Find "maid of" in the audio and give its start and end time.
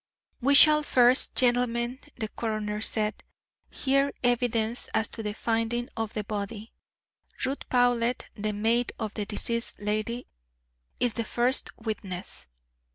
8.51-9.13